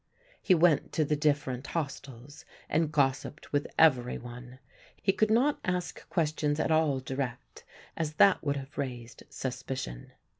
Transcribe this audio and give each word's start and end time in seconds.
He 0.41 0.55
went 0.55 0.91
to 0.93 1.05
the 1.05 1.15
different 1.15 1.67
hostels 1.77 2.43
and 2.67 2.91
gossiped 2.91 3.53
with 3.53 3.67
every 3.77 4.17
one. 4.17 4.57
He 4.99 5.13
could 5.13 5.29
not 5.29 5.59
ask 5.63 6.09
questions 6.09 6.59
at 6.59 6.71
all 6.71 7.01
direct, 7.01 7.63
as 7.95 8.13
that 8.13 8.43
would 8.43 8.57
have 8.57 8.79
raised 8.79 9.21
suspicion. 9.29 10.11